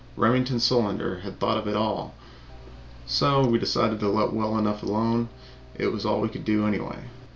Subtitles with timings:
[0.15, 2.15] Remington Solander had thought of all
[3.03, 3.07] that.
[3.11, 5.29] So we decided to let well enough alone
[5.75, 7.03] it was all we could do anyway.